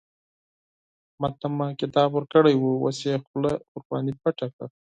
[1.09, 4.65] احمد ته مې کتاب ورکړی وو؛ اوس يې خوله ورباندې پټه کړه.